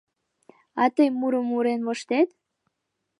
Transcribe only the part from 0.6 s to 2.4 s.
А тый мурым мурен моштет?